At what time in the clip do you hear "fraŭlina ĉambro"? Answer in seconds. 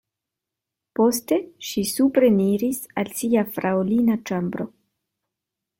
3.59-4.71